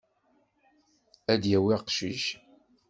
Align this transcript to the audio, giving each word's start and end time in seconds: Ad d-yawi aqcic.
Ad 1.31 1.39
d-yawi 1.41 1.71
aqcic. 1.77 2.23